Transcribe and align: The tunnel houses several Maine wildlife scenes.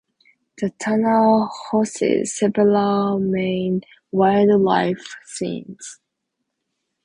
The 0.57 0.71
tunnel 0.79 1.47
houses 1.71 2.35
several 2.35 3.19
Maine 3.19 3.81
wildlife 4.11 5.15
scenes. 5.27 5.99